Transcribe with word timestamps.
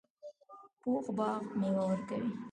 پوخ 0.81 1.05
باغ 1.17 1.41
میوه 1.59 1.83
ورکوي 1.89 2.29